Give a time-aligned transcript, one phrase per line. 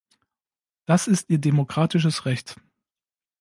[0.87, 2.55] Das ist ihr demokratisches Recht.